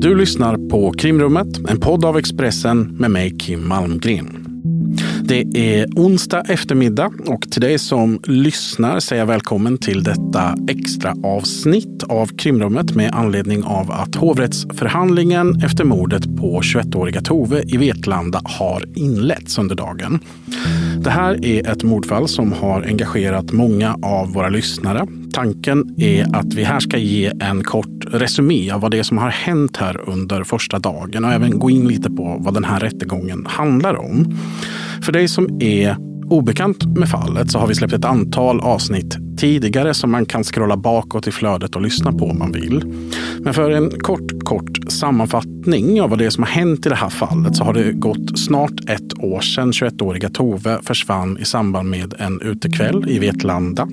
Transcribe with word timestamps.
Du 0.00 0.14
lyssnar 0.14 0.68
på 0.70 0.92
Krimrummet, 0.92 1.46
en 1.68 1.80
podd 1.80 2.04
av 2.04 2.18
Expressen 2.18 2.96
med 2.98 3.10
mig 3.10 3.38
Kim 3.38 3.68
Malmgren. 3.68 4.46
Det 5.22 5.44
är 5.54 5.86
onsdag 5.86 6.40
eftermiddag 6.40 7.12
och 7.26 7.50
till 7.50 7.60
dig 7.60 7.78
som 7.78 8.20
lyssnar 8.24 9.00
säger 9.00 9.22
jag 9.22 9.26
välkommen 9.26 9.78
till 9.78 10.02
detta 10.02 10.54
extra 10.68 11.14
avsnitt 11.24 12.02
av 12.08 12.26
Krimrummet 12.26 12.94
med 12.94 13.14
anledning 13.14 13.64
av 13.64 13.90
att 13.90 14.14
hovrättsförhandlingen 14.14 15.62
efter 15.62 15.84
mordet 15.84 16.36
på 16.36 16.60
21-åriga 16.60 17.20
Tove 17.20 17.62
i 17.62 17.76
Vetlanda 17.76 18.40
har 18.44 18.84
inletts 18.94 19.58
under 19.58 19.74
dagen. 19.74 20.18
Det 21.00 21.10
här 21.10 21.44
är 21.44 21.70
ett 21.70 21.82
mordfall 21.82 22.28
som 22.28 22.52
har 22.52 22.82
engagerat 22.82 23.52
många 23.52 23.96
av 24.02 24.32
våra 24.32 24.48
lyssnare. 24.48 25.06
Tanken 25.36 25.94
är 25.98 26.36
att 26.36 26.54
vi 26.54 26.64
här 26.64 26.80
ska 26.80 26.98
ge 26.98 27.32
en 27.40 27.64
kort 27.64 28.04
resumé 28.06 28.70
av 28.70 28.80
vad 28.80 28.90
det 28.90 28.98
är 28.98 29.02
som 29.02 29.18
har 29.18 29.30
hänt 29.30 29.76
här 29.76 30.00
under 30.08 30.44
första 30.44 30.78
dagen 30.78 31.24
och 31.24 31.32
även 31.32 31.58
gå 31.58 31.70
in 31.70 31.88
lite 31.88 32.10
på 32.10 32.36
vad 32.40 32.54
den 32.54 32.64
här 32.64 32.80
rättegången 32.80 33.46
handlar 33.46 33.96
om. 33.96 34.38
För 35.02 35.12
dig 35.12 35.28
som 35.28 35.60
är 35.60 35.96
obekant 36.30 36.98
med 36.98 37.08
fallet 37.08 37.50
så 37.50 37.58
har 37.58 37.66
vi 37.66 37.74
släppt 37.74 37.92
ett 37.92 38.04
antal 38.04 38.60
avsnitt 38.60 39.16
tidigare 39.38 39.94
som 39.94 40.10
man 40.10 40.26
kan 40.26 40.44
scrolla 40.44 40.76
bakåt 40.76 41.26
i 41.28 41.32
flödet 41.32 41.76
och 41.76 41.82
lyssna 41.82 42.12
på 42.12 42.24
om 42.30 42.38
man 42.38 42.52
vill. 42.52 42.84
Men 43.40 43.54
för 43.54 43.70
en 43.70 43.90
kort, 43.90 44.44
kort 44.44 44.92
sammanfattning 44.92 45.55
av 46.00 46.10
vad 46.10 46.18
det 46.18 46.26
är 46.26 46.30
som 46.30 46.42
har 46.42 46.50
hänt 46.50 46.86
i 46.86 46.88
det 46.88 46.94
här 46.94 47.08
fallet 47.08 47.56
så 47.56 47.64
har 47.64 47.74
det 47.74 47.92
gått 47.92 48.38
snart 48.38 48.90
ett 48.90 49.18
år 49.18 49.40
sedan 49.40 49.72
21-åriga 49.72 50.28
Tove 50.28 50.78
försvann 50.82 51.38
i 51.38 51.44
samband 51.44 51.90
med 51.90 52.14
en 52.18 52.40
utekväll 52.40 53.04
i 53.08 53.18
Vetlanda. 53.18 53.88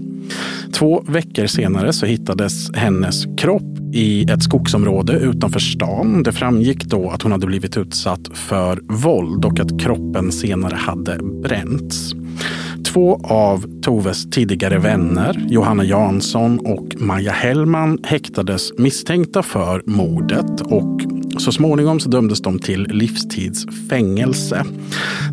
Två 0.74 1.04
veckor 1.08 1.48
senare 1.48 1.94
så 1.94 2.06
hittades 2.06 2.76
hennes 2.76 3.26
kropp 3.38 3.80
i 3.94 4.24
ett 4.32 4.44
skogsområde 4.44 5.14
utanför 5.14 5.60
stan. 5.60 6.24
Det 6.24 6.32
framgick 6.32 6.86
då 6.86 7.10
att 7.10 7.22
hon 7.22 7.32
hade 7.32 7.48
blivit 7.48 7.78
utsatt 7.78 8.30
för 8.34 8.80
våld 8.84 9.46
och 9.46 9.60
att 9.60 9.82
kroppen 9.82 10.32
senare 10.32 10.76
hade 10.76 11.20
bränts. 11.24 12.14
Två 12.86 13.20
av 13.24 13.82
Toves 13.82 14.30
tidigare 14.30 14.80
vänner, 14.80 15.46
Johanna 15.50 15.84
Jansson 15.84 16.60
och 16.60 16.96
Maja 16.96 17.32
Hellman, 17.32 17.98
häktades 18.04 18.78
misstänkta 18.78 19.44
för 19.44 19.82
mordet 19.86 20.62
och 20.62 21.13
så 21.38 21.52
småningom 21.52 22.00
så 22.00 22.10
dömdes 22.10 22.42
de 22.42 22.60
till 22.60 22.84
livstidsfängelse. 22.84 24.66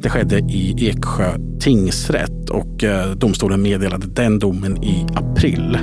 Det 0.02 0.10
skedde 0.10 0.38
i 0.38 0.88
Eksjö 0.88 1.34
tingsrätt 1.60 2.50
och 2.50 2.84
eh, 2.84 3.10
domstolen 3.10 3.62
meddelade 3.62 4.06
den 4.06 4.38
domen 4.38 4.84
i 4.84 5.06
april. 5.14 5.78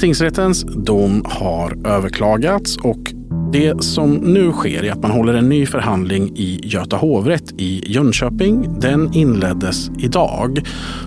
Tingsrättens 0.00 0.62
dom 0.62 1.24
har 1.24 1.86
överklagats 1.86 2.76
och 2.76 3.12
det 3.52 3.84
som 3.84 4.14
nu 4.14 4.52
sker 4.52 4.84
är 4.84 4.92
att 4.92 5.02
man 5.02 5.10
håller 5.10 5.34
en 5.34 5.48
ny 5.48 5.66
förhandling 5.66 6.36
i 6.36 6.60
Göta 6.64 6.96
hovrätt 6.96 7.52
i 7.56 7.92
Jönköping. 7.92 8.80
Den 8.80 9.14
inleddes 9.14 9.90
idag 9.98 10.60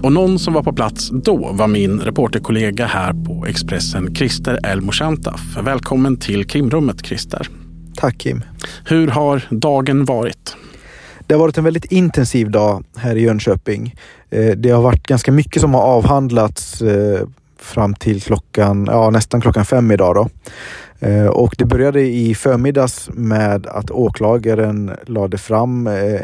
och 0.03 0.11
någon 0.11 0.39
som 0.39 0.53
var 0.53 0.63
på 0.63 0.73
plats 0.73 1.09
då 1.09 1.51
var 1.53 1.67
min 1.67 1.99
reporterkollega 1.99 2.85
här 2.85 3.13
på 3.13 3.45
Expressen, 3.45 4.15
Christer 4.15 4.59
El 4.65 4.81
Moshantaf. 4.81 5.41
Välkommen 5.63 6.17
till 6.17 6.45
krimrummet 6.45 7.05
Christer. 7.05 7.47
Tack 7.95 8.17
Kim. 8.17 8.43
Hur 8.85 9.07
har 9.07 9.41
dagen 9.49 10.05
varit? 10.05 10.55
Det 11.27 11.33
har 11.33 11.39
varit 11.39 11.57
en 11.57 11.63
väldigt 11.63 11.91
intensiv 11.91 12.51
dag 12.51 12.83
här 12.97 13.15
i 13.15 13.21
Jönköping. 13.21 13.95
Eh, 14.29 14.51
det 14.57 14.69
har 14.69 14.81
varit 14.81 15.07
ganska 15.07 15.31
mycket 15.31 15.61
som 15.61 15.73
har 15.73 15.81
avhandlats 15.81 16.81
eh, 16.81 17.27
fram 17.63 17.93
till 17.93 18.21
klockan, 18.21 18.87
ja, 18.91 19.09
nästan 19.09 19.41
klockan 19.41 19.65
fem 19.65 19.91
idag. 19.91 20.15
Då. 20.15 20.29
Eh, 21.03 21.27
och 21.27 21.55
det 21.57 21.65
började 21.65 22.01
i 22.01 22.35
förmiddags 22.35 23.09
med 23.13 23.67
att 23.67 23.91
åklagaren 23.91 24.91
lade 25.05 25.37
fram 25.37 25.87
eh, 25.87 26.21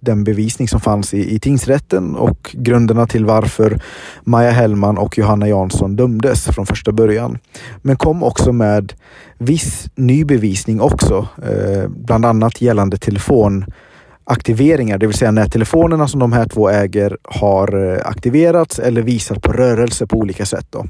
den 0.00 0.24
bevisning 0.24 0.68
som 0.68 0.80
fanns 0.80 1.14
i, 1.14 1.34
i 1.34 1.40
tingsrätten 1.40 2.16
och 2.16 2.56
grunderna 2.58 3.06
till 3.06 3.24
varför 3.24 3.80
Maja 4.24 4.50
Hellman 4.50 4.98
och 4.98 5.18
Johanna 5.18 5.48
Jansson 5.48 5.96
dömdes 5.96 6.44
från 6.44 6.66
första 6.66 6.92
början. 6.92 7.38
Men 7.82 7.96
kom 7.96 8.22
också 8.22 8.52
med 8.52 8.92
viss 9.38 9.90
ny 9.94 10.24
bevisning 10.24 10.80
också, 10.80 11.28
eh, 11.42 11.88
bland 11.88 12.26
annat 12.26 12.60
gällande 12.60 12.96
telefonaktiveringar, 12.96 14.98
det 14.98 15.06
vill 15.06 15.16
säga 15.16 15.30
när 15.30 15.46
telefonerna 15.46 16.08
som 16.08 16.20
de 16.20 16.32
här 16.32 16.48
två 16.48 16.68
äger 16.68 17.16
har 17.22 17.92
eh, 17.92 17.98
aktiverats 18.04 18.78
eller 18.78 19.02
visar 19.02 19.34
på 19.34 19.52
rörelse 19.52 20.06
på 20.06 20.16
olika 20.16 20.46
sätt. 20.46 20.66
Då. 20.70 20.86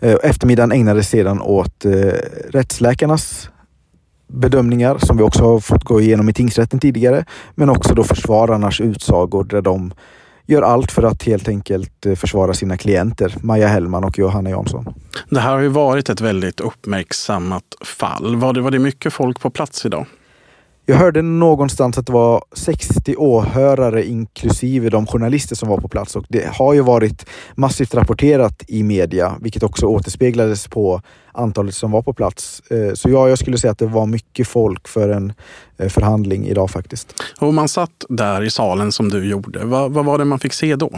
Eh, 0.00 0.16
eftermiddagen 0.22 0.72
ägnades 0.72 1.08
sedan 1.08 1.40
åt 1.40 1.84
eh, 1.84 1.92
rättsläkarnas 2.50 3.50
bedömningar 4.28 4.98
som 4.98 5.16
vi 5.16 5.22
också 5.22 5.44
har 5.44 5.60
fått 5.60 5.84
gå 5.84 6.00
igenom 6.00 6.28
i 6.28 6.32
tingsrätten 6.32 6.80
tidigare. 6.80 7.24
Men 7.54 7.70
också 7.70 7.94
då 7.94 8.04
försvararnas 8.04 8.80
utsagor 8.80 9.44
där 9.44 9.62
de 9.62 9.92
gör 10.46 10.62
allt 10.62 10.92
för 10.92 11.02
att 11.02 11.22
helt 11.22 11.48
enkelt 11.48 12.06
eh, 12.06 12.14
försvara 12.14 12.54
sina 12.54 12.76
klienter, 12.76 13.34
Maja 13.42 13.68
Hellman 13.68 14.04
och 14.04 14.18
Johanna 14.18 14.50
Jansson. 14.50 14.94
Det 15.30 15.40
här 15.40 15.52
har 15.52 15.60
ju 15.60 15.68
varit 15.68 16.08
ett 16.08 16.20
väldigt 16.20 16.60
uppmärksammat 16.60 17.64
fall. 17.84 18.36
Var 18.36 18.52
det, 18.52 18.60
var 18.60 18.70
det 18.70 18.78
mycket 18.78 19.12
folk 19.12 19.40
på 19.40 19.50
plats 19.50 19.86
idag? 19.86 20.06
Jag 20.90 20.96
hörde 20.96 21.22
någonstans 21.22 21.98
att 21.98 22.06
det 22.06 22.12
var 22.12 22.44
60 22.52 23.16
åhörare 23.16 24.06
inklusive 24.06 24.90
de 24.90 25.06
journalister 25.06 25.56
som 25.56 25.68
var 25.68 25.78
på 25.78 25.88
plats 25.88 26.16
och 26.16 26.24
det 26.28 26.46
har 26.46 26.74
ju 26.74 26.80
varit 26.80 27.26
massivt 27.54 27.94
rapporterat 27.94 28.64
i 28.68 28.82
media, 28.82 29.36
vilket 29.40 29.62
också 29.62 29.86
återspeglades 29.86 30.68
på 30.68 31.02
antalet 31.32 31.74
som 31.74 31.90
var 31.90 32.02
på 32.02 32.12
plats. 32.12 32.62
Eh, 32.70 32.94
så 32.94 33.10
ja, 33.10 33.28
jag 33.28 33.38
skulle 33.38 33.58
säga 33.58 33.70
att 33.70 33.78
det 33.78 33.86
var 33.86 34.06
mycket 34.06 34.48
folk 34.48 34.88
för 34.88 35.08
en 35.08 35.32
eh, 35.78 35.88
förhandling 35.88 36.46
idag 36.46 36.70
faktiskt. 36.70 37.22
Och 37.40 37.54
man 37.54 37.68
satt 37.68 38.04
där 38.08 38.42
i 38.42 38.50
salen 38.50 38.92
som 38.92 39.08
du 39.08 39.30
gjorde. 39.30 39.64
Vad, 39.64 39.92
vad 39.92 40.04
var 40.04 40.18
det 40.18 40.24
man 40.24 40.38
fick 40.38 40.52
se 40.52 40.76
då? 40.76 40.90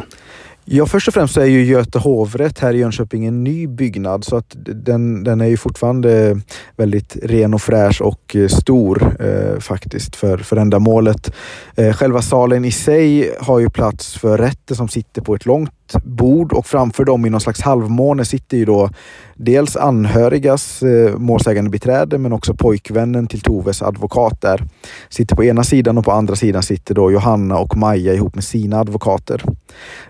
Ja, 0.64 0.86
först 0.86 1.08
och 1.08 1.14
främst 1.14 1.34
så 1.34 1.40
är 1.40 1.46
ju 1.46 1.64
Göte 1.64 1.98
hovrätt 1.98 2.58
här 2.58 2.74
i 2.74 2.78
Jönköping 2.78 3.26
en 3.26 3.44
ny 3.44 3.66
byggnad 3.66 4.24
så 4.24 4.36
att 4.36 4.56
den, 4.56 5.24
den 5.24 5.40
är 5.40 5.46
ju 5.46 5.56
fortfarande 5.56 6.40
väldigt 6.76 7.16
ren 7.22 7.54
och 7.54 7.62
fräsch 7.62 8.02
och 8.02 8.36
eh, 8.36 8.48
stor 8.48 9.16
eh, 9.20 9.60
faktiskt 9.60 10.16
för, 10.16 10.38
för 10.38 10.56
ändamålet. 10.56 11.32
Eh, 11.74 11.92
själva 11.92 12.22
salen 12.22 12.64
i 12.64 12.70
sig 12.70 13.34
har 13.40 13.58
ju 13.58 13.70
plats 13.70 14.18
för 14.18 14.38
rätter 14.38 14.74
som 14.74 14.88
sitter 14.88 15.22
på 15.22 15.34
ett 15.34 15.46
långt 15.46 15.70
bord 16.04 16.52
och 16.52 16.66
framför 16.66 17.04
dem 17.04 17.26
i 17.26 17.30
någon 17.30 17.40
slags 17.40 17.60
halvmåne 17.60 18.24
sitter 18.24 18.56
ju 18.56 18.64
då 18.64 18.90
dels 19.34 19.76
anhörigas 19.76 20.82
eh, 20.82 21.16
målsägande 21.16 21.70
beträde 21.70 22.18
men 22.18 22.32
också 22.32 22.54
pojkvännen 22.54 23.26
till 23.26 23.40
Toves 23.40 23.82
advokat 23.82 24.40
där. 24.40 24.64
Sitter 25.08 25.36
på 25.36 25.44
ena 25.44 25.64
sidan 25.64 25.98
och 25.98 26.04
på 26.04 26.12
andra 26.12 26.36
sidan 26.36 26.62
sitter 26.62 26.94
då 26.94 27.12
Johanna 27.12 27.58
och 27.58 27.76
Maja 27.76 28.14
ihop 28.14 28.34
med 28.34 28.44
sina 28.44 28.80
advokater. 28.80 29.42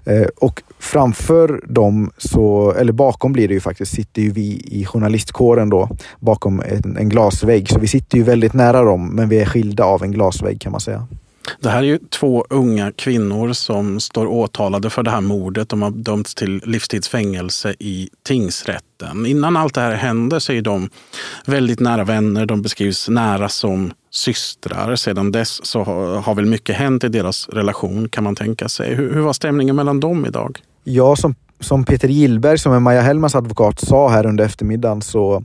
Eh, 0.05 0.27
och 0.37 0.63
framför 0.79 1.61
dem, 1.69 2.11
så, 2.19 2.73
eller 2.73 2.93
bakom 2.93 3.33
blir 3.33 3.49
det 3.49 3.55
ju 3.55 3.61
faktiskt, 3.61 3.95
sitter 3.95 4.23
ju 4.23 4.31
vi 4.31 4.63
i 4.65 4.85
journalistkåren 4.85 5.71
då 5.71 5.89
bakom 6.19 6.61
en, 6.61 6.97
en 6.97 7.09
glasvägg. 7.09 7.69
Så 7.69 7.79
vi 7.79 7.87
sitter 7.87 8.19
ju 8.19 8.23
väldigt 8.23 8.55
nära 8.55 8.83
dem 8.83 9.09
men 9.09 9.29
vi 9.29 9.41
är 9.41 9.47
skilda 9.47 9.85
av 9.85 10.03
en 10.03 10.13
glasvägg 10.13 10.61
kan 10.61 10.73
man 10.73 10.81
säga. 10.81 11.07
Det 11.61 11.69
här 11.69 11.79
är 11.79 11.87
ju 11.87 11.99
två 11.99 12.45
unga 12.51 12.93
kvinnor 12.93 13.53
som 13.53 14.01
står 14.01 14.27
åtalade 14.27 14.91
för 14.91 15.03
det 15.03 15.11
här 15.11 15.21
mordet. 15.21 15.69
De 15.69 15.83
har 15.83 15.91
dömts 15.91 16.35
till 16.35 16.63
livstidsfängelse 16.65 17.75
i 17.79 18.09
tingsrätten. 18.23 19.27
Innan 19.27 19.57
allt 19.57 19.75
det 19.75 19.81
här 19.81 19.95
händer 19.95 20.39
så 20.39 20.53
är 20.53 20.63
de 20.63 20.91
väldigt 21.47 21.81
nära 21.81 22.05
vänner. 22.05 22.47
De 22.47 22.63
beskrivs 22.63 23.09
nära 23.09 23.49
som 23.49 23.93
systrar. 24.11 24.97
Sedan 24.97 25.33
dess 25.33 25.67
så 25.67 25.85
har, 26.25 26.35
väl 26.35 26.47
mycket 26.47 26.77
hänt 26.77 27.05
i 27.05 27.09
deras 27.09 27.49
relation 27.49 28.09
kan 28.09 28.25
man 28.25 28.37
tänka 28.37 28.69
sig. 28.69 28.95
Hur, 28.95 29.15
hur 29.15 29.21
var 29.21 29.33
stämningen 29.33 29.77
mellan 29.77 30.01
dem 30.01 30.27
idag? 30.27 30.59
Ja, 30.85 31.17
som, 31.17 31.35
som 31.61 31.85
Peter 31.85 32.09
Gillberg 32.09 32.59
som 32.59 32.73
är 32.73 32.81
Maja 32.81 33.01
Hellmans 33.01 33.35
advokat 33.35 33.81
sa 33.81 34.09
här 34.09 34.27
under 34.27 34.45
eftermiddagen 34.45 35.03
så 35.03 35.45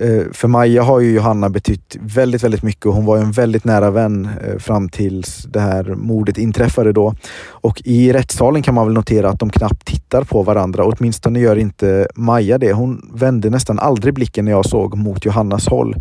Eh, 0.00 0.22
för 0.32 0.48
Maja 0.48 0.82
har 0.82 1.00
ju 1.00 1.12
Johanna 1.14 1.48
betytt 1.48 1.96
väldigt, 2.00 2.44
väldigt 2.44 2.62
mycket 2.62 2.86
och 2.86 2.94
hon 2.94 3.04
var 3.04 3.18
en 3.18 3.32
väldigt 3.32 3.64
nära 3.64 3.90
vän 3.90 4.28
eh, 4.44 4.58
fram 4.58 4.88
tills 4.88 5.44
det 5.44 5.60
här 5.60 5.94
mordet 5.94 6.38
inträffade 6.38 6.92
då. 6.92 7.14
Och 7.48 7.82
i 7.84 8.12
rättssalen 8.12 8.62
kan 8.62 8.74
man 8.74 8.86
väl 8.86 8.94
notera 8.94 9.28
att 9.28 9.38
de 9.38 9.50
knappt 9.50 9.84
tittar 9.84 10.24
på 10.24 10.42
varandra, 10.42 10.84
åtminstone 10.84 11.40
gör 11.40 11.56
inte 11.56 12.08
Maja 12.14 12.58
det. 12.58 12.72
Hon 12.72 13.10
vände 13.14 13.50
nästan 13.50 13.78
aldrig 13.78 14.14
blicken 14.14 14.44
när 14.44 14.52
jag 14.52 14.66
såg 14.66 14.96
mot 14.96 15.24
Johannas 15.24 15.68
håll. 15.68 15.94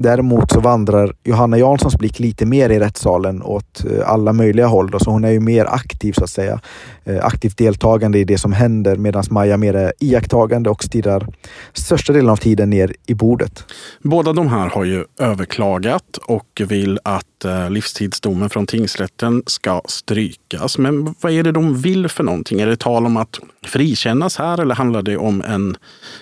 Däremot 0.00 0.50
så 0.50 0.60
vandrar 0.60 1.12
Johanna 1.24 1.58
Janssons 1.58 1.98
blick 1.98 2.18
lite 2.18 2.46
mer 2.46 2.70
i 2.70 2.78
rättssalen 2.78 3.42
åt 3.42 3.84
eh, 3.84 4.10
alla 4.10 4.32
möjliga 4.32 4.66
håll. 4.66 4.90
Då, 4.90 4.98
så 4.98 5.10
hon 5.10 5.24
är 5.24 5.30
ju 5.30 5.40
mer 5.40 5.64
aktiv 5.64 6.12
så 6.12 6.24
att 6.24 6.30
säga. 6.30 6.60
Eh, 7.04 7.24
aktivt 7.24 7.58
deltagande 7.58 8.18
i 8.18 8.24
det 8.24 8.38
som 8.38 8.52
händer 8.52 8.96
medan 8.96 9.24
Maja 9.30 9.56
mer 9.56 9.74
är 9.74 9.92
iakttagande 10.00 10.70
och 10.70 10.84
stirrar 10.84 11.26
största 11.72 12.12
delen 12.12 12.30
av 12.30 12.36
tiden 12.36 12.70
ner 12.70 12.94
i 13.06 13.14
bordet. 13.14 13.64
Båda 14.02 14.32
de 14.32 14.48
här 14.48 14.68
har 14.68 14.84
ju 14.84 15.04
överklagat 15.20 16.18
och 16.26 16.62
vill 16.68 16.98
att 17.02 17.44
eh, 17.44 17.70
livstidsdomen 17.70 18.50
från 18.50 18.66
tingsrätten 18.66 19.42
ska 19.46 19.82
strykas. 19.84 20.78
Men 20.78 21.14
vad 21.20 21.32
är 21.32 21.42
det 21.42 21.52
de 21.52 21.74
vill 21.80 22.08
för 22.08 22.24
någonting? 22.24 22.60
Är 22.60 22.66
det 22.66 22.76
tal 22.76 23.06
om 23.06 23.16
att 23.16 23.38
frikännas 23.66 24.36
här 24.36 24.60
eller 24.60 24.74
handlar 24.74 25.02
det 25.02 25.16
om 25.16 25.42
en 25.42 25.76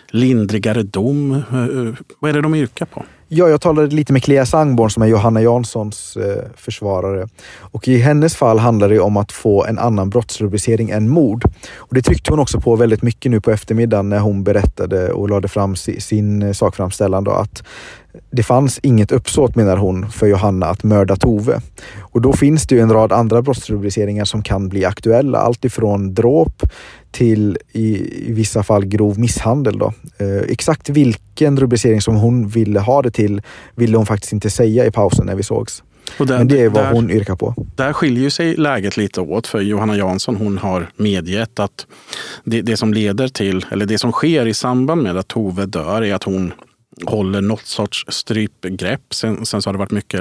lindrigare 0.08 0.82
dom? 0.82 1.42
Vad 2.20 2.28
är 2.28 2.34
det 2.34 2.40
de 2.40 2.54
yrkar 2.54 2.86
på? 2.86 3.04
Ja, 3.28 3.48
jag 3.48 3.60
talade 3.60 3.94
lite 3.94 4.12
med 4.12 4.22
Clea 4.22 4.46
Sangborn 4.46 4.90
som 4.90 5.02
är 5.02 5.06
Johanna 5.06 5.42
Janssons 5.42 6.16
eh, 6.16 6.44
försvarare. 6.56 7.28
Och 7.58 7.88
i 7.88 7.98
hennes 7.98 8.36
fall 8.36 8.58
handlar 8.58 8.88
det 8.88 9.00
om 9.00 9.16
att 9.16 9.32
få 9.32 9.64
en 9.64 9.78
annan 9.78 10.10
brottsrubricering 10.10 10.90
än 10.90 11.08
mord. 11.08 11.44
Och 11.76 11.94
det 11.94 12.02
tryckte 12.02 12.30
hon 12.30 12.38
också 12.38 12.60
på 12.60 12.76
väldigt 12.76 13.02
mycket 13.02 13.30
nu 13.30 13.40
på 13.40 13.50
eftermiddagen 13.50 14.08
när 14.08 14.18
hon 14.18 14.44
berättade 14.44 15.12
och 15.12 15.30
lade 15.30 15.48
fram 15.48 15.76
si, 15.76 16.00
sin 16.00 16.42
eh, 16.42 16.52
sakframställan. 16.52 17.24
Då, 17.24 17.30
att 17.30 17.62
det 18.30 18.42
fanns 18.42 18.80
inget 18.82 19.12
uppsåt 19.12 19.56
menar 19.56 19.76
hon 19.76 20.10
för 20.10 20.26
Johanna 20.26 20.66
att 20.66 20.84
mörda 20.84 21.16
Tove. 21.16 21.60
Och 21.98 22.20
då 22.20 22.32
finns 22.32 22.66
det 22.66 22.74
ju 22.74 22.80
en 22.80 22.92
rad 22.92 23.12
andra 23.12 23.42
brottsrubriceringar 23.42 24.24
som 24.24 24.42
kan 24.42 24.68
bli 24.68 24.84
aktuella. 24.84 25.38
Allt 25.38 25.64
ifrån 25.64 26.14
dråp 26.14 26.62
till 27.10 27.58
i, 27.72 27.88
i 28.28 28.32
vissa 28.32 28.62
fall 28.62 28.84
grov 28.84 29.18
misshandel. 29.18 29.78
Då. 29.78 29.92
Eh, 30.18 30.36
exakt 30.48 30.88
vilken 30.88 31.60
rubricering 31.60 32.00
som 32.00 32.16
hon 32.16 32.48
ville 32.48 32.80
ha 32.80 33.02
det 33.02 33.10
till 33.10 33.42
ville 33.74 33.96
hon 33.96 34.06
faktiskt 34.06 34.32
inte 34.32 34.50
säga 34.50 34.86
i 34.86 34.90
pausen 34.90 35.26
när 35.26 35.34
vi 35.34 35.42
sågs. 35.42 35.82
Där, 36.18 36.38
Men 36.38 36.48
det 36.48 36.62
är 36.62 36.68
vad 36.68 36.84
där, 36.84 36.92
hon 36.92 37.10
yrkar 37.10 37.36
på. 37.36 37.54
Där 37.74 37.92
skiljer 37.92 38.30
sig 38.30 38.56
läget 38.56 38.96
lite 38.96 39.20
åt 39.20 39.46
för 39.46 39.60
Johanna 39.60 39.96
Jansson 39.96 40.36
hon 40.36 40.58
har 40.58 40.90
medgett 40.96 41.60
att 41.60 41.86
det, 42.44 42.62
det 42.62 42.76
som 42.76 42.94
leder 42.94 43.28
till, 43.28 43.66
eller 43.70 43.86
det 43.86 43.98
som 43.98 44.12
sker 44.12 44.46
i 44.46 44.54
samband 44.54 45.02
med 45.02 45.16
att 45.16 45.28
Tove 45.28 45.66
dör 45.66 46.02
är 46.02 46.14
att 46.14 46.24
hon 46.24 46.52
håller 47.04 47.40
något 47.40 47.66
sorts 47.66 48.04
strypgrepp. 48.08 49.14
Sen, 49.14 49.46
sen 49.46 49.62
så 49.62 49.68
har 49.68 49.72
det 49.72 49.78
varit 49.78 49.90
mycket 49.90 50.20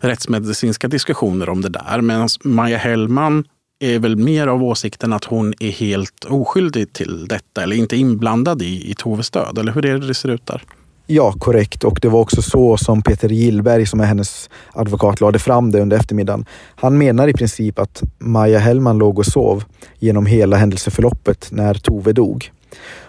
rättsmedicinska 0.00 0.88
diskussioner 0.88 1.48
om 1.48 1.60
det 1.60 1.68
där. 1.68 2.00
Medan 2.00 2.28
Maja 2.44 2.78
Hellman 2.78 3.44
är 3.80 3.98
väl 3.98 4.16
mer 4.16 4.46
av 4.46 4.62
åsikten 4.62 5.12
att 5.12 5.24
hon 5.24 5.54
är 5.60 5.70
helt 5.70 6.24
oskyldig 6.24 6.92
till 6.92 7.28
detta 7.28 7.62
eller 7.62 7.76
inte 7.76 7.96
inblandad 7.96 8.62
i, 8.62 8.90
i 8.90 8.94
Toves 8.94 9.30
död. 9.30 9.58
Eller 9.58 9.72
hur 9.72 9.86
är 9.86 9.98
det 9.98 10.06
det 10.06 10.14
ser 10.14 10.28
ut 10.28 10.46
där? 10.46 10.62
Ja, 11.06 11.32
korrekt. 11.32 11.84
Och 11.84 11.98
det 12.02 12.08
var 12.08 12.20
också 12.20 12.42
så 12.42 12.76
som 12.76 13.02
Peter 13.02 13.28
Gillberg, 13.28 13.86
som 13.86 14.00
är 14.00 14.04
hennes 14.04 14.50
advokat, 14.72 15.20
lade 15.20 15.38
fram 15.38 15.70
det 15.70 15.80
under 15.80 15.96
eftermiddagen. 15.96 16.44
Han 16.74 16.98
menar 16.98 17.28
i 17.28 17.32
princip 17.32 17.78
att 17.78 18.02
Maja 18.18 18.58
Hellman 18.58 18.98
låg 18.98 19.18
och 19.18 19.26
sov 19.26 19.64
genom 19.98 20.26
hela 20.26 20.56
händelseförloppet 20.56 21.48
när 21.52 21.74
Tove 21.74 22.12
dog. 22.12 22.50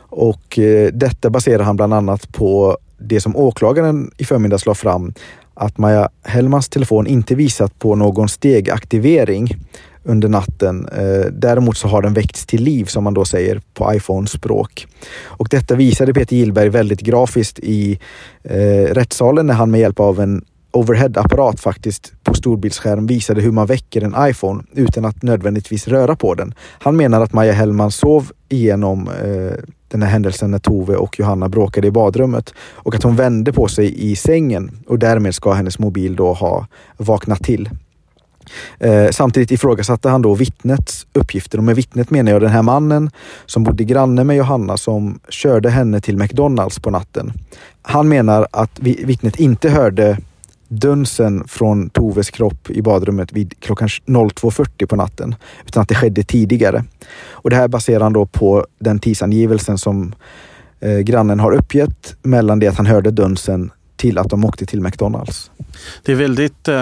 Och 0.09 0.59
eh, 0.59 0.91
detta 0.93 1.29
baserar 1.29 1.63
han 1.63 1.75
bland 1.75 1.93
annat 1.93 2.31
på 2.31 2.77
det 3.01 3.21
som 3.21 3.35
åklagaren 3.35 4.11
i 4.17 4.25
förmiddags 4.25 4.65
la 4.65 4.75
fram, 4.75 5.13
att 5.53 5.77
Maja 5.77 6.09
Hellmans 6.23 6.69
telefon 6.69 7.07
inte 7.07 7.35
visat 7.35 7.79
på 7.79 7.95
någon 7.95 8.29
stegaktivering 8.29 9.57
under 10.03 10.29
natten. 10.29 10.87
Eh, 10.87 11.31
däremot 11.31 11.77
så 11.77 11.87
har 11.87 12.01
den 12.01 12.13
väckts 12.13 12.45
till 12.45 12.63
liv 12.63 12.85
som 12.85 13.03
man 13.03 13.13
då 13.13 13.25
säger 13.25 13.61
på 13.73 13.93
iPhone-språk. 13.93 14.87
Och 15.23 15.47
detta 15.51 15.75
visade 15.75 16.13
Peter 16.13 16.35
Gillberg 16.35 16.69
väldigt 16.69 17.01
grafiskt 17.01 17.59
i 17.59 17.99
eh, 18.43 18.93
rättssalen 18.93 19.47
när 19.47 19.53
han 19.53 19.71
med 19.71 19.79
hjälp 19.79 19.99
av 19.99 20.19
en 20.19 20.45
overhead-apparat 20.71 21.59
faktiskt 21.59 22.13
på 22.23 22.33
storbildsskärm 22.33 23.07
visade 23.07 23.41
hur 23.41 23.51
man 23.51 23.67
väcker 23.67 24.01
en 24.01 24.15
iPhone 24.29 24.63
utan 24.73 25.05
att 25.05 25.23
nödvändigtvis 25.23 25.87
röra 25.87 26.15
på 26.15 26.33
den. 26.33 26.53
Han 26.79 26.95
menar 26.95 27.21
att 27.21 27.33
Maja 27.33 27.53
Hellman 27.53 27.91
sov 27.91 28.31
igenom 28.49 29.09
eh, 29.23 29.53
den 29.91 30.03
här 30.03 30.09
händelsen 30.09 30.51
när 30.51 30.59
Tove 30.59 30.95
och 30.95 31.19
Johanna 31.19 31.49
bråkade 31.49 31.87
i 31.87 31.91
badrummet 31.91 32.53
och 32.59 32.95
att 32.95 33.03
hon 33.03 33.15
vände 33.15 33.53
på 33.53 33.67
sig 33.67 34.11
i 34.11 34.15
sängen 34.15 34.71
och 34.87 34.99
därmed 34.99 35.35
ska 35.35 35.53
hennes 35.53 35.79
mobil 35.79 36.15
då 36.15 36.33
ha 36.33 36.67
vaknat 36.97 37.43
till. 37.43 37.69
Eh, 38.79 39.09
samtidigt 39.11 39.51
ifrågasatte 39.51 40.09
han 40.09 40.21
då 40.21 40.33
vittnets 40.33 41.07
uppgifter 41.13 41.57
och 41.57 41.63
med 41.63 41.75
vittnet 41.75 42.09
menar 42.09 42.31
jag 42.31 42.41
den 42.41 42.49
här 42.49 42.61
mannen 42.61 43.09
som 43.45 43.63
bodde 43.63 43.83
granne 43.83 44.23
med 44.23 44.35
Johanna 44.35 44.77
som 44.77 45.19
körde 45.29 45.69
henne 45.69 46.01
till 46.01 46.17
McDonalds 46.17 46.79
på 46.79 46.89
natten. 46.89 47.33
Han 47.81 48.09
menar 48.09 48.47
att 48.51 48.79
vittnet 48.79 49.35
inte 49.35 49.69
hörde 49.69 50.17
dönsen 50.71 51.47
från 51.47 51.89
Toves 51.89 52.29
kropp 52.29 52.69
i 52.69 52.81
badrummet 52.81 53.33
vid 53.33 53.59
klockan 53.59 53.87
02.40 53.87 54.85
på 54.85 54.95
natten, 54.95 55.35
utan 55.65 55.81
att 55.81 55.89
det 55.89 55.95
skedde 55.95 56.23
tidigare. 56.23 56.83
Och 57.29 57.49
det 57.49 57.55
här 57.55 57.67
baserar 57.67 58.03
han 58.03 58.13
då 58.13 58.25
på 58.25 58.65
den 58.79 58.99
tidsangivelsen 58.99 59.77
som 59.77 60.15
eh, 60.79 60.99
grannen 60.99 61.39
har 61.39 61.51
uppgett 61.51 62.15
mellan 62.21 62.59
det 62.59 62.67
att 62.67 62.77
han 62.77 62.85
hörde 62.85 63.11
dönsen 63.11 63.71
till 63.95 64.17
att 64.17 64.29
de 64.29 64.45
åkte 64.45 64.65
till 64.65 64.81
McDonalds. 64.81 65.51
Det 66.03 66.11
är 66.11 66.15
väldigt 66.15 66.67
eh, 66.67 66.75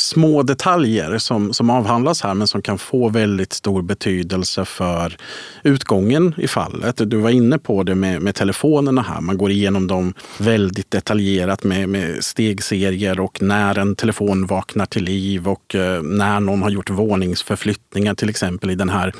små 0.00 0.42
detaljer 0.42 1.18
som, 1.18 1.54
som 1.54 1.70
avhandlas 1.70 2.22
här 2.22 2.34
men 2.34 2.46
som 2.46 2.62
kan 2.62 2.78
få 2.78 3.08
väldigt 3.08 3.52
stor 3.52 3.82
betydelse 3.82 4.64
för 4.64 5.16
utgången 5.62 6.34
i 6.36 6.48
fallet. 6.48 7.10
Du 7.10 7.16
var 7.16 7.30
inne 7.30 7.58
på 7.58 7.82
det 7.82 7.94
med, 7.94 8.22
med 8.22 8.34
telefonerna 8.34 9.02
här. 9.02 9.20
Man 9.20 9.38
går 9.38 9.50
igenom 9.50 9.86
dem 9.86 10.14
väldigt 10.38 10.90
detaljerat 10.90 11.64
med, 11.64 11.88
med 11.88 12.24
stegserier 12.24 13.20
och 13.20 13.42
när 13.42 13.78
en 13.78 13.96
telefon 13.96 14.46
vaknar 14.46 14.86
till 14.86 15.04
liv 15.04 15.48
och 15.48 15.74
eh, 15.74 16.02
när 16.02 16.40
någon 16.40 16.62
har 16.62 16.70
gjort 16.70 16.90
våningsförflyttningar 16.90 18.14
till 18.14 18.28
exempel 18.28 18.70
i 18.70 18.74
den 18.74 18.88
här 18.88 19.12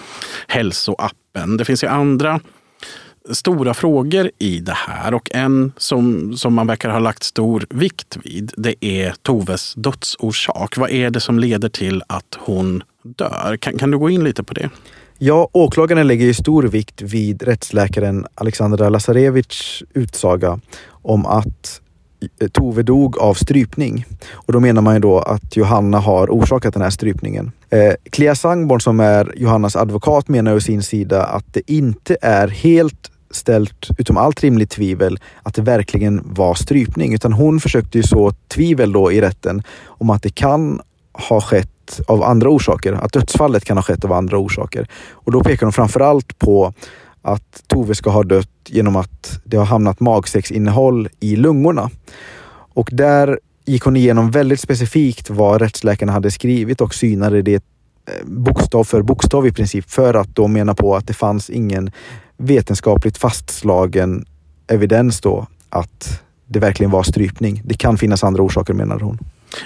hälsoappen. 0.49 1.57
Det 1.57 1.65
finns 1.65 1.85
ju 1.85 1.89
andra 1.89 2.41
stora 3.31 3.75
frågor 3.75 4.31
i 4.39 4.59
det 4.59 4.77
här 4.77 5.15
och 5.15 5.31
en 5.35 5.73
som, 5.77 6.37
som 6.37 6.55
man 6.55 6.67
verkar 6.67 6.91
ha 6.91 6.99
lagt 6.99 7.23
stor 7.23 7.67
vikt 7.71 8.17
vid 8.25 8.53
det 8.57 8.85
är 8.85 9.15
Toves 9.23 9.75
dödsorsak. 9.75 10.77
Vad 10.77 10.91
är 10.91 11.11
det 11.11 11.21
som 11.21 11.39
leder 11.39 11.69
till 11.69 12.03
att 12.07 12.39
hon 12.39 12.83
dör? 13.03 13.57
Kan, 13.57 13.79
kan 13.79 13.91
du 13.91 13.99
gå 13.99 14.11
in 14.11 14.25
lite 14.25 14.43
på 14.43 14.55
det? 14.55 14.71
Ja, 15.19 15.49
åklagaren 15.53 16.07
lägger 16.07 16.27
ju 16.27 16.35
stor 16.35 16.63
vikt 16.63 17.03
vid 17.03 17.43
rättsläkaren 17.43 18.27
Alexandra 18.35 18.89
Lazarevics 18.89 19.83
utsaga 19.95 20.61
om 20.89 21.27
att 21.27 21.81
Eh, 22.41 22.49
Tove 22.49 22.83
dog 22.83 23.19
av 23.19 23.35
strypning. 23.35 24.05
Och 24.33 24.53
då 24.53 24.61
menar 24.61 24.83
man 24.83 24.95
ju 24.95 25.01
då 25.01 25.19
att 25.19 25.57
Johanna 25.57 25.99
har 25.99 26.29
orsakat 26.29 26.75
den 26.75 26.83
här 26.83 26.91
strypningen. 26.91 27.53
Eh, 27.71 27.95
Clea 28.11 28.35
Sangborn 28.35 28.81
som 28.81 29.01
är 29.01 29.33
Johannas 29.37 29.77
advokat 29.77 30.29
menar 30.29 30.55
å 30.55 30.61
sin 30.61 30.83
sida 30.83 31.25
att 31.25 31.45
det 31.53 31.71
inte 31.71 32.17
är 32.23 32.49
helt 32.49 33.11
ställt 33.31 33.89
utom 33.99 34.17
allt 34.17 34.43
rimligt 34.43 34.71
tvivel 34.71 35.19
att 35.43 35.55
det 35.55 35.63
verkligen 35.63 36.23
var 36.25 36.55
strypning, 36.55 37.15
utan 37.15 37.33
hon 37.33 37.61
försökte 37.61 37.99
ju 37.99 38.03
så 38.03 38.33
tvivel 38.49 38.93
då 38.93 39.13
i 39.13 39.21
rätten 39.21 39.63
om 39.87 40.11
att 40.11 40.23
det 40.23 40.35
kan 40.35 40.81
ha 41.13 41.41
skett 41.41 42.01
av 42.07 42.23
andra 42.23 42.49
orsaker, 42.51 42.93
att 42.93 43.13
dödsfallet 43.13 43.65
kan 43.65 43.77
ha 43.77 43.83
skett 43.83 44.05
av 44.05 44.13
andra 44.13 44.39
orsaker. 44.39 44.89
Och 45.11 45.33
då 45.33 45.43
pekar 45.43 45.67
hon 45.67 45.73
framförallt 45.73 46.39
på 46.39 46.75
att 47.23 47.63
Tove 47.67 47.95
ska 47.95 48.11
ha 48.11 48.23
dött 48.23 48.49
genom 48.69 48.97
att 48.97 49.41
det 49.45 49.57
har 49.57 49.65
hamnat 49.65 50.01
magsäcksinnehåll 50.01 51.09
i 51.21 51.37
lungorna. 51.37 51.91
Och 52.75 52.89
där 52.93 53.39
gick 53.65 53.83
hon 53.83 53.97
igenom 53.97 54.31
väldigt 54.31 54.61
specifikt 54.61 55.31
vad 55.31 55.61
rättsläkarna 55.61 56.13
hade 56.13 56.31
skrivit 56.31 56.81
och 56.81 56.95
synade 56.95 57.43
det 57.43 57.55
eh, 57.55 58.27
bokstav 58.27 58.85
för 58.85 59.03
bokstav 59.03 59.47
i 59.47 59.53
princip 59.53 59.91
för 59.91 60.15
att 60.15 60.37
då 60.37 60.49
mena 60.49 60.75
på 60.75 60.97
att 60.97 61.07
det 61.07 61.15
fanns 61.15 61.51
ingen 61.51 61.91
vetenskapligt 62.37 63.19
fastslagen 63.19 64.25
evidens 64.67 65.21
då 65.21 65.47
att 65.69 66.23
det 66.47 66.59
verkligen 66.59 66.91
var 66.91 67.03
strypning. 67.03 67.63
Det 67.65 67.75
kan 67.75 67.99
finnas 67.99 68.25
andra 68.25 68.43
orsaker 68.43 68.75
menar 68.75 69.01
hon. 69.01 69.19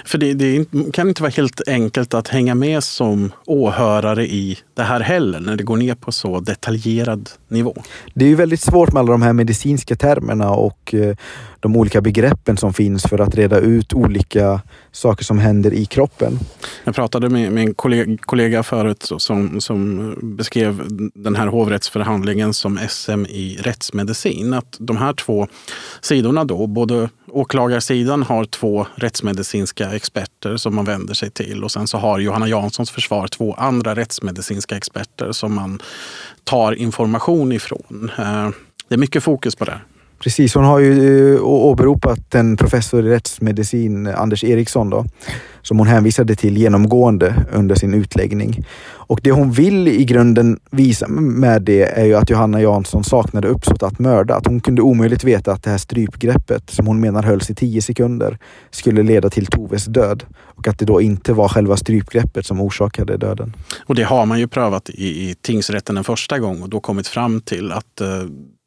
För 0.05 0.17
det, 0.17 0.33
det, 0.33 0.65
kan 0.93 1.09
inte 1.09 1.21
vara 1.21 1.31
helt 1.31 1.67
enkelt 1.67 2.13
att 2.13 2.27
hänga 2.27 2.55
med 2.55 2.83
som 2.83 3.31
åhörare 3.45 4.27
i 4.27 4.57
det 4.73 4.83
här 4.83 4.99
heller, 4.99 5.39
när 5.39 5.55
det 5.55 5.63
går 5.63 5.77
ner 5.77 5.95
på 5.95 6.11
så 6.11 6.39
detaljerad 6.39 7.29
nivå. 7.55 7.83
Det 8.13 8.25
är 8.25 8.29
ju 8.29 8.35
väldigt 8.35 8.61
svårt 8.61 8.93
med 8.93 8.99
alla 8.99 9.11
de 9.11 9.21
här 9.21 9.33
medicinska 9.33 9.95
termerna 9.95 10.49
och 10.51 10.93
eh, 10.93 11.15
de 11.59 11.75
olika 11.75 12.01
begreppen 12.01 12.57
som 12.57 12.73
finns 12.73 13.03
för 13.03 13.19
att 13.19 13.35
reda 13.35 13.59
ut 13.59 13.93
olika 13.93 14.61
saker 14.91 15.23
som 15.23 15.39
händer 15.39 15.73
i 15.73 15.85
kroppen. 15.85 16.39
Jag 16.83 16.95
pratade 16.95 17.29
med, 17.29 17.51
med 17.51 17.63
en 17.63 17.73
kollega, 17.73 18.17
kollega 18.21 18.63
förut 18.63 19.11
som, 19.17 19.61
som 19.61 20.13
beskrev 20.21 20.81
den 21.13 21.35
här 21.35 21.47
hovrättsförhandlingen 21.47 22.53
som 22.53 22.79
SM 22.89 23.25
i 23.25 23.57
rättsmedicin. 23.61 24.53
Att 24.53 24.77
de 24.79 24.97
här 24.97 25.13
två 25.13 25.47
sidorna 26.01 26.45
då, 26.45 26.67
både 26.67 27.09
åklagarsidan 27.27 28.23
har 28.23 28.45
två 28.45 28.87
rättsmedicinska 28.95 29.95
experter 29.95 30.57
som 30.57 30.75
man 30.75 30.85
vänder 30.85 31.13
sig 31.13 31.29
till 31.29 31.63
och 31.63 31.71
sen 31.71 31.87
så 31.87 31.97
har 31.97 32.19
Johanna 32.19 32.47
Janssons 32.47 32.91
försvar 32.91 33.27
två 33.27 33.53
andra 33.53 33.95
rättsmedicinska 33.95 34.77
experter 34.77 35.31
som 35.31 35.55
man 35.55 35.79
tar 36.43 36.71
information 36.71 37.44
ifrån. 37.51 38.11
Eh, 38.17 38.49
det 38.87 38.95
är 38.95 38.97
mycket 38.97 39.23
fokus 39.23 39.55
på 39.55 39.65
det. 39.65 39.79
Precis, 40.25 40.55
hon 40.55 40.63
har 40.63 40.79
ju 40.79 41.35
eh, 41.35 41.43
åberopat 41.43 42.35
en 42.35 42.57
professor 42.57 43.05
i 43.07 43.09
rättsmedicin, 43.09 44.07
Anders 44.07 44.43
Eriksson, 44.43 44.89
då, 44.89 45.05
som 45.61 45.77
hon 45.77 45.87
hänvisade 45.87 46.35
till 46.35 46.57
genomgående 46.57 47.45
under 47.53 47.75
sin 47.75 47.93
utläggning. 47.93 48.65
Och 48.87 49.19
det 49.23 49.31
hon 49.31 49.51
vill 49.51 49.87
i 49.87 50.05
grunden 50.05 50.59
visa 50.71 51.07
med 51.07 51.61
det 51.61 51.83
är 51.83 52.05
ju 52.05 52.15
att 52.15 52.29
Johanna 52.29 52.61
Jansson 52.61 53.03
saknade 53.03 53.47
uppsåt 53.47 53.83
att 53.83 53.99
mörda. 53.99 54.35
Att 54.35 54.47
hon 54.47 54.59
kunde 54.59 54.81
omöjligt 54.81 55.23
veta 55.23 55.51
att 55.51 55.63
det 55.63 55.69
här 55.69 55.77
strypgreppet, 55.77 56.69
som 56.69 56.87
hon 56.87 56.99
menar 56.99 57.23
hölls 57.23 57.49
i 57.49 57.55
tio 57.55 57.81
sekunder, 57.81 58.37
skulle 58.71 59.03
leda 59.03 59.29
till 59.29 59.45
Toves 59.45 59.85
död. 59.85 60.23
Och 60.37 60.67
att 60.67 60.79
det 60.79 60.85
då 60.85 61.01
inte 61.01 61.33
var 61.33 61.47
själva 61.47 61.77
strypgreppet 61.77 62.45
som 62.45 62.61
orsakade 62.61 63.17
döden. 63.17 63.55
Och 63.85 63.95
det 63.95 64.03
har 64.03 64.25
man 64.25 64.39
ju 64.39 64.47
prövat 64.47 64.89
i, 64.89 65.29
i 65.29 65.35
tingsrätten 65.41 65.97
en 65.97 66.03
första 66.03 66.39
gång 66.39 66.61
och 66.61 66.69
då 66.69 66.79
kommit 66.79 67.07
fram 67.07 67.41
till 67.41 67.71
att 67.71 68.01
eh, 68.01 68.07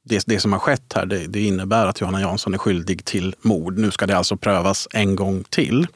det, 0.09 0.23
det 0.27 0.41
som 0.41 0.53
har 0.53 0.61
skett 0.61 0.93
här 0.95 1.07
det, 1.07 1.27
det, 1.27 1.41
innebär 1.41 1.87
att 1.87 2.01
Johanna 2.01 2.21
Jansson 2.21 2.55
är 2.55 2.59
skyldig 2.59 3.05
till 3.05 3.35
mord. 3.41 3.79
Nu 3.79 3.91
ska 3.91 4.07
det 4.07 4.17
alltså 4.17 4.37
prövas 4.37 4.89
en 4.93 5.17
gång 5.17 5.45
till. 5.45 5.87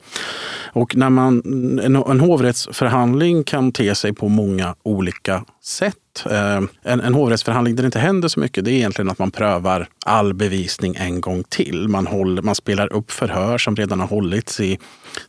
Och 0.72 0.96
när 0.96 1.10
man, 1.10 1.42
en, 1.78 1.96
en 1.96 2.20
hovrättsförhandling 2.20 3.44
kan 3.44 3.72
te 3.72 3.94
sig 3.94 4.12
på 4.12 4.28
många 4.28 4.74
olika 4.82 5.44
sätt. 5.62 5.96
Eh, 6.30 6.60
en, 6.82 7.00
en 7.00 7.14
hovrättsförhandling 7.14 7.76
där 7.76 7.82
det 7.82 7.86
inte 7.86 7.98
händer 7.98 8.28
så 8.28 8.40
mycket 8.40 8.64
det 8.64 8.70
är 8.70 8.74
egentligen 8.74 9.10
att 9.10 9.18
man 9.18 9.30
prövar 9.30 9.88
all 10.06 10.34
bevisning 10.34 10.94
en 10.98 11.20
gång 11.20 11.44
till. 11.48 11.88
Man, 11.88 12.06
håller, 12.06 12.42
man 12.42 12.54
spelar 12.54 12.92
upp 12.92 13.10
förhör 13.10 13.58
som 13.58 13.76
redan 13.76 14.00
har 14.00 14.06
hållits 14.06 14.60
i 14.60 14.78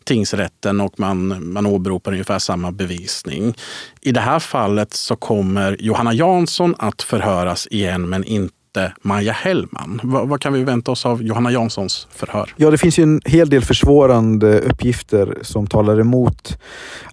tingsrätten 0.03 0.81
och 0.81 0.99
man, 0.99 1.51
man 1.53 1.65
åberopar 1.65 2.11
ungefär 2.11 2.39
samma 2.39 2.71
bevisning. 2.71 3.55
I 4.01 4.11
det 4.11 4.21
här 4.21 4.39
fallet 4.39 4.93
så 4.93 5.15
kommer 5.15 5.77
Johanna 5.79 6.13
Jansson 6.13 6.75
att 6.77 7.01
förhöras 7.01 7.67
igen 7.71 8.09
men 8.09 8.23
inte 8.23 8.55
inte 8.77 8.93
Maja 9.01 9.33
Hellman. 9.33 9.99
Vad, 10.03 10.27
vad, 10.27 10.41
kan 10.41 10.53
vi 10.53 10.63
vänta 10.63 10.91
oss 10.91 11.05
av 11.05 11.23
Johanna 11.23 11.51
Janssons 11.51 12.07
förhör? 12.11 12.53
Ja, 12.55 12.71
det 12.71 12.77
finns 12.77 12.99
ju 12.99 13.03
en 13.03 13.21
hel 13.25 13.49
del 13.49 13.61
försvårande 13.61 14.59
uppgifter 14.59 15.37
som 15.41 15.67
talar 15.67 15.99
emot 15.99 16.57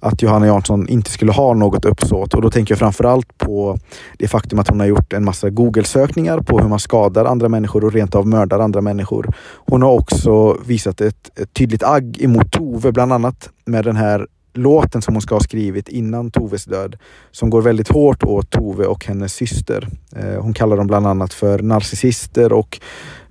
att 0.00 0.22
Johanna 0.22 0.46
Jansson 0.46 0.88
inte 0.88 1.10
skulle 1.10 1.32
ha 1.32 1.54
något 1.54 1.84
uppsåt. 1.84 2.34
Och 2.34 2.42
då 2.42 2.50
tänker 2.50 2.72
jag 2.72 2.78
framförallt 2.78 3.38
på 3.38 3.59
på 3.60 3.78
det 4.18 4.28
faktum 4.28 4.58
att 4.58 4.68
hon 4.68 4.80
har 4.80 4.86
gjort 4.86 5.12
en 5.12 5.24
massa 5.24 5.50
Google-sökningar 5.50 6.40
på 6.40 6.58
hur 6.58 6.68
man 6.68 6.78
skadar 6.78 7.24
andra 7.24 7.48
människor 7.48 7.84
och 7.84 7.92
rent 7.92 8.14
av 8.14 8.26
mördar 8.26 8.60
andra 8.60 8.80
människor. 8.80 9.34
Hon 9.66 9.82
har 9.82 9.92
också 9.92 10.56
visat 10.66 11.00
ett, 11.00 11.38
ett 11.38 11.54
tydligt 11.54 11.82
agg 11.82 12.22
emot 12.22 12.52
Tove, 12.52 12.92
bland 12.92 13.12
annat 13.12 13.50
med 13.64 13.84
den 13.84 13.96
här 13.96 14.26
låten 14.54 15.02
som 15.02 15.14
hon 15.14 15.22
ska 15.22 15.34
ha 15.34 15.40
skrivit 15.40 15.88
innan 15.88 16.30
Toves 16.30 16.64
död 16.64 16.96
som 17.30 17.50
går 17.50 17.62
väldigt 17.62 17.88
hårt 17.88 18.24
åt 18.24 18.50
Tove 18.50 18.86
och 18.86 19.06
hennes 19.06 19.34
syster. 19.34 19.88
Eh, 20.16 20.42
hon 20.42 20.54
kallar 20.54 20.76
dem 20.76 20.86
bland 20.86 21.06
annat 21.06 21.34
för 21.34 21.58
narcissister 21.58 22.52
och 22.52 22.80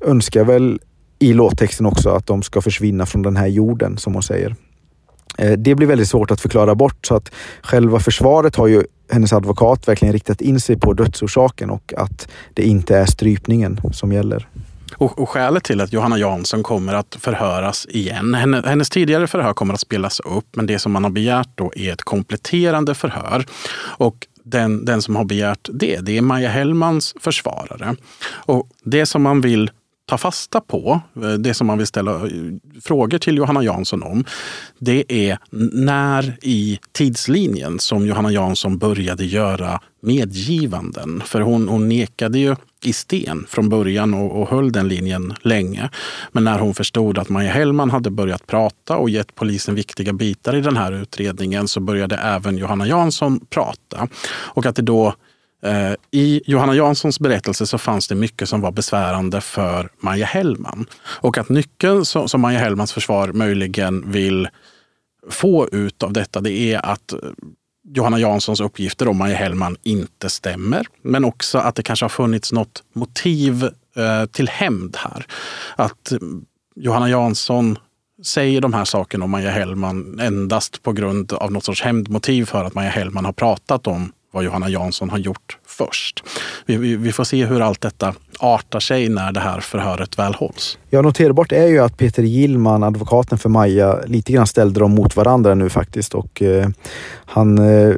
önskar 0.05 0.43
väl 0.43 0.79
i 1.19 1.33
låttexten 1.33 1.85
också 1.85 2.09
att 2.09 2.27
de 2.27 2.41
ska 2.43 2.61
försvinna 2.61 3.05
från 3.05 3.21
den 3.21 3.37
här 3.37 3.47
jorden 3.47 3.97
som 3.97 4.13
hon 4.13 4.23
säger. 4.23 4.55
Eh, 5.37 5.51
det 5.51 5.75
blir 5.75 5.87
väldigt 5.87 6.09
svårt 6.09 6.31
att 6.31 6.41
förklara 6.41 6.75
bort 6.75 7.07
så 7.07 7.15
att 7.15 7.31
själva 7.61 7.99
försvaret 7.99 8.55
har 8.55 8.67
ju 8.67 8.83
hennes 9.09 9.33
advokat 9.33 9.87
verkligen 9.87 10.13
riktat 10.13 10.41
in 10.41 10.59
sig 10.59 10.79
på 10.79 10.93
dödsorsaken 10.93 11.69
och 11.69 11.93
att 11.97 12.27
det 12.53 12.63
inte 12.63 12.97
är 12.97 13.05
strypningen 13.05 13.79
som 13.93 14.11
gäller. 14.11 14.47
Och, 14.97 15.19
och 15.19 15.29
skälet 15.29 15.63
till 15.63 15.81
att 15.81 15.93
Johanna 15.93 16.17
Jansson 16.17 16.63
kommer 16.63 16.93
att 16.93 17.17
förhöras 17.19 17.87
igen, 17.89 18.33
Hennes, 18.33 18.65
hennes 18.65 18.89
tidigare 18.89 19.27
förhör 19.27 19.53
kommer 19.53 19.73
att 19.73 19.79
spelas 19.79 20.19
upp, 20.19 20.55
men 20.55 20.65
det 20.65 20.79
som 20.79 20.91
man 20.91 21.03
har 21.03 21.11
begärt 21.11 21.49
då 21.55 21.71
är 21.75 21.93
ett 21.93 22.01
kompletterande 22.01 22.95
förhör. 22.95 23.45
Och 23.97 24.27
den, 24.43 24.85
den 24.85 25.01
som 25.01 25.15
har 25.15 25.23
begärt 25.23 25.69
det, 25.73 25.99
det 26.01 26.17
är 26.17 26.21
Maja 26.21 26.49
Hellmans 26.49 27.15
försvarare. 27.19 27.95
Och 28.29 28.69
det 28.83 29.05
som 29.05 29.21
man 29.21 29.41
vill 29.41 29.71
ta 30.09 30.17
fasta 30.17 30.61
på, 30.61 31.01
eh, 31.15 31.33
det 31.33 31.53
som 31.53 31.67
man 31.67 31.77
vill 31.77 31.87
ställa 31.87 32.15
eh, 32.15 32.31
frågor 32.81 33.17
till 33.17 33.37
Johanna 33.37 33.63
Jansson 33.63 34.03
om, 34.03 34.23
det 34.79 35.29
är 35.29 35.37
när 35.73 36.37
i 36.41 36.79
tidslinjen 36.91 37.79
som 37.79 38.05
Johanna 38.05 38.31
Jansson 38.31 38.77
började 38.77 39.25
göra 39.25 39.81
medgivanden. 40.01 41.21
För 41.25 41.41
hon, 41.41 41.67
hon 41.67 41.89
nekade 41.89 42.39
ju 42.39 42.55
i 42.83 42.93
sten 42.93 43.45
från 43.49 43.69
början 43.69 44.13
och, 44.13 44.41
och 44.41 44.49
höll 44.49 44.71
den 44.71 44.87
linjen 44.87 45.33
länge. 45.41 45.89
Men 46.31 46.43
när 46.43 46.59
hon 46.59 46.73
förstod 46.73 47.17
att 47.17 47.29
Maja 47.29 47.51
Hellman 47.51 47.89
hade 47.89 48.09
börjat 48.09 48.47
prata 48.47 48.97
och 48.97 49.09
gett 49.09 49.35
polisen 49.35 49.75
viktiga 49.75 50.13
bitar 50.13 50.55
i 50.55 50.61
den 50.61 50.77
här 50.77 50.91
utredningen 50.91 51.67
så 51.67 51.79
började 51.79 52.15
även 52.15 52.57
Johanna 52.57 52.87
Jansson 52.87 53.39
prata. 53.49 54.07
Och 54.53 54.65
att 54.65 54.75
det 54.75 54.81
då 54.81 55.13
Eh, 55.63 55.93
I 56.11 56.41
Johanna 56.45 56.75
Janssons 56.75 57.19
berättelse 57.19 57.67
så 57.67 57.77
fanns 57.77 58.07
det 58.07 58.15
mycket 58.15 58.49
som 58.49 58.61
var 58.61 58.71
besvärande 58.71 59.41
för 59.41 59.89
Maja 59.99 60.25
Hellman. 60.25 60.85
Och 61.03 61.37
att 61.37 61.49
nyckeln 61.49 62.05
som 62.05 62.41
Maja 62.41 62.59
Hellmans 62.59 62.93
försvar 62.93 63.31
möjligen 63.31 64.11
vill 64.11 64.49
få 65.29 65.69
ut 65.71 66.03
av 66.03 66.13
detta 66.13 66.41
det 66.41 66.51
är 66.51 66.85
att 66.85 67.13
eh, 67.13 67.19
Johanna 67.91 68.19
Janssons 68.19 68.59
uppgifter 68.59 69.07
om 69.07 69.17
Maja 69.17 69.35
Hellman 69.35 69.77
inte 69.83 70.29
stämmer. 70.29 70.87
Men 71.01 71.25
också 71.25 71.57
att 71.57 71.75
det 71.75 71.83
kanske 71.83 72.03
har 72.03 72.09
funnits 72.09 72.51
något 72.51 72.83
motiv 72.93 73.63
eh, 73.95 74.25
till 74.31 74.49
hämnd 74.49 74.97
här. 74.99 75.25
Att 75.75 76.13
Johanna 76.75 77.09
Jansson 77.09 77.77
säger 78.25 78.61
de 78.61 78.73
här 78.73 78.85
sakerna 78.85 79.25
om 79.25 79.31
Maja 79.31 79.51
Hellman 79.51 80.19
endast 80.19 80.83
på 80.83 80.91
grund 80.91 81.33
av 81.33 81.51
något 81.51 81.63
sorts 81.63 81.81
hämndmotiv 81.81 82.45
för 82.45 82.63
att 82.63 82.73
Maja 82.73 82.89
Hellman 82.89 83.25
har 83.25 83.33
pratat 83.33 83.87
om 83.87 84.11
vad 84.31 84.43
Johanna 84.43 84.69
Jansson 84.69 85.09
har 85.09 85.17
gjort 85.17 85.57
först. 85.65 86.23
Vi, 86.65 86.77
vi, 86.77 86.95
vi, 86.95 87.11
får 87.11 87.23
se 87.23 87.45
hur 87.45 87.61
allt 87.61 87.81
detta 87.81 88.13
artar 88.39 88.79
sig 88.79 89.09
när 89.09 89.31
det 89.31 89.39
här 89.39 89.59
förhöret 89.59 90.19
väl 90.19 90.33
hålls. 90.33 90.77
Ja, 90.89 91.01
noterbart 91.01 91.51
är 91.51 91.67
ju 91.67 91.79
att 91.79 91.97
Peter 91.97 92.23
Gillman, 92.23 92.83
advokaten 92.83 93.37
för 93.37 93.49
Maja, 93.49 93.99
lite 94.05 94.33
grann 94.33 94.47
ställde 94.47 94.79
dem 94.79 94.91
mot 94.91 95.15
varandra 95.15 95.55
nu 95.55 95.69
faktiskt 95.69 96.13
och 96.13 96.41
eh, 96.41 96.69
han 97.25 97.57
eh, 97.57 97.95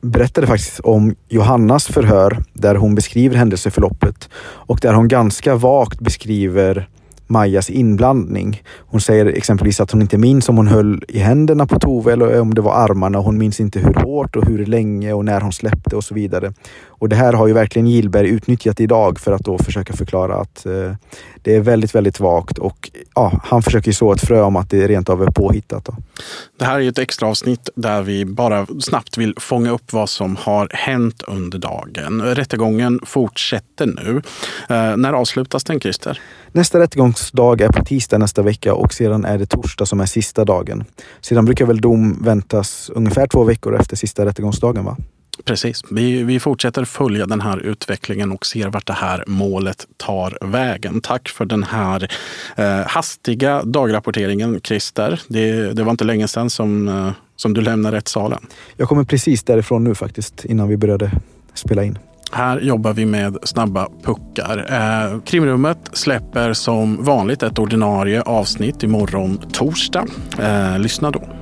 berättade 0.00 0.46
faktiskt 0.46 0.80
om 0.80 1.14
Johannas 1.28 1.86
förhör 1.86 2.38
där 2.52 2.74
hon 2.74 2.94
beskriver 2.94 3.36
händelseförloppet 3.36 4.28
och 4.34 4.78
där 4.82 4.94
hon 4.94 5.08
ganska 5.08 5.54
vagt 5.54 6.00
beskriver 6.00 6.88
Majas 7.26 7.70
inblandning. 7.70 8.62
Hon 8.78 9.00
säger 9.00 9.26
exempelvis 9.26 9.80
att 9.80 9.90
hon 9.90 10.02
inte 10.02 10.18
minns 10.18 10.48
om 10.48 10.56
hon 10.56 10.68
höll 10.68 11.04
i 11.08 11.18
händerna 11.18 11.66
på 11.66 11.78
Tove 11.78 12.12
eller 12.12 12.40
om 12.40 12.54
det 12.54 12.60
var 12.60 12.74
armarna. 12.74 13.18
Hon 13.18 13.38
minns 13.38 13.60
inte 13.60 13.78
hur 13.78 13.94
hårt 13.94 14.36
och 14.36 14.46
hur 14.46 14.66
länge 14.66 15.12
och 15.12 15.24
när 15.24 15.40
hon 15.40 15.52
släppte 15.52 15.96
och 15.96 16.04
så 16.04 16.14
vidare. 16.14 16.52
Och 16.86 17.08
det 17.08 17.16
här 17.16 17.32
har 17.32 17.46
ju 17.46 17.52
verkligen 17.52 17.86
Gillberg 17.88 18.28
utnyttjat 18.28 18.80
idag 18.80 19.20
för 19.20 19.32
att 19.32 19.44
då 19.44 19.58
försöka 19.58 19.92
förklara 19.92 20.34
att 20.34 20.66
eh, 20.66 20.94
det 21.42 21.56
är 21.56 21.60
väldigt, 21.60 21.94
väldigt 21.94 22.20
vagt 22.20 22.58
och 22.58 22.90
ja, 23.14 23.40
han 23.44 23.62
försöker 23.62 23.92
så 23.92 24.12
ett 24.12 24.20
frö 24.20 24.42
om 24.42 24.56
att 24.56 24.70
det 24.70 24.88
rent 24.88 25.08
av 25.08 25.22
är 25.22 25.26
påhittat. 25.26 25.84
Då. 25.84 25.96
Det 26.58 26.64
här 26.64 26.80
är 26.80 26.88
ett 26.88 26.98
extra 26.98 27.28
avsnitt 27.28 27.68
där 27.74 28.02
vi 28.02 28.24
bara 28.24 28.66
snabbt 28.80 29.18
vill 29.18 29.34
fånga 29.40 29.70
upp 29.70 29.92
vad 29.92 30.10
som 30.10 30.36
har 30.36 30.68
hänt 30.72 31.22
under 31.26 31.58
dagen. 31.58 32.22
Rättegången 32.22 33.00
fortsätter 33.06 33.86
nu. 33.86 34.22
Eh, 34.68 34.96
när 34.96 35.12
avslutas 35.12 35.64
den, 35.64 35.80
Christer? 35.80 36.20
Nästa 36.52 36.78
rättegångsdag 36.78 37.60
är 37.60 37.68
på 37.68 37.84
tisdag 37.84 38.18
nästa 38.18 38.42
vecka 38.42 38.74
och 38.74 38.92
sedan 38.92 39.24
är 39.24 39.38
det 39.38 39.46
torsdag 39.46 39.86
som 39.86 40.00
är 40.00 40.06
sista 40.06 40.44
dagen. 40.44 40.84
Sedan 41.20 41.44
brukar 41.44 41.66
väl 41.66 41.80
dom 41.80 42.22
väntas 42.22 42.90
ungefär 42.94 43.26
två 43.26 43.44
veckor 43.44 43.80
efter 43.80 43.96
sista 43.96 44.26
rättegångsdagen, 44.26 44.84
va? 44.84 44.96
Precis. 45.44 45.82
Vi, 45.90 46.22
vi 46.22 46.40
fortsätter 46.40 46.84
följa 46.84 47.26
den 47.26 47.40
här 47.40 47.58
utvecklingen 47.58 48.32
och 48.32 48.46
ser 48.46 48.68
vart 48.68 48.86
det 48.86 48.92
här 48.92 49.24
målet 49.26 49.86
tar 49.96 50.38
vägen. 50.40 51.00
Tack 51.00 51.28
för 51.28 51.44
den 51.44 51.62
här 51.62 52.08
eh, 52.56 52.86
hastiga 52.86 53.62
dagrapporteringen, 53.62 54.60
Christer. 54.60 55.20
Det, 55.28 55.72
det 55.72 55.82
var 55.82 55.90
inte 55.90 56.04
länge 56.04 56.28
sedan 56.28 56.50
som, 56.50 56.88
eh, 56.88 57.10
som 57.36 57.54
du 57.54 57.60
lämnade 57.60 57.96
rättssalen. 57.96 58.46
Jag 58.76 58.88
kommer 58.88 59.04
precis 59.04 59.42
därifrån 59.42 59.84
nu 59.84 59.94
faktiskt, 59.94 60.44
innan 60.44 60.68
vi 60.68 60.76
började 60.76 61.10
spela 61.54 61.84
in. 61.84 61.98
Här 62.32 62.60
jobbar 62.60 62.92
vi 62.92 63.06
med 63.06 63.38
snabba 63.42 63.88
puckar. 64.02 64.66
Eh, 64.68 65.20
Krimrummet 65.20 65.78
släpper 65.92 66.52
som 66.52 67.04
vanligt 67.04 67.42
ett 67.42 67.58
ordinarie 67.58 68.22
avsnitt 68.22 68.82
imorgon 68.82 69.38
torsdag. 69.52 70.06
Eh, 70.38 70.78
lyssna 70.78 71.10
då. 71.10 71.41